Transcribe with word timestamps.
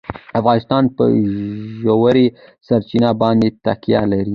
افغانستان 0.39 0.83
په 0.97 1.03
ژورې 1.83 2.25
سرچینې 2.67 3.11
باندې 3.21 3.47
تکیه 3.65 4.01
لري. 4.11 4.29